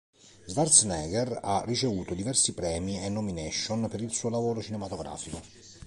Schwarzenegger 0.47 1.39
ha 1.43 1.61
ricevuto 1.63 2.15
diversi 2.15 2.55
premi 2.55 2.99
e 2.99 3.07
nomination 3.07 3.87
per 3.87 4.01
il 4.01 4.11
suo 4.11 4.29
lavoro 4.29 4.59
cinematografico. 4.59 5.39